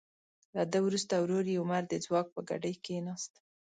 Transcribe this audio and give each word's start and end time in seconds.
له 0.55 0.63
ده 0.71 0.79
وروسته 0.87 1.13
ورور 1.17 1.45
یې 1.51 1.61
عمر 1.63 1.83
د 1.87 1.93
ځواک 2.05 2.27
په 2.35 2.41
ګدۍ 2.49 2.73
کیناست. 2.85 3.33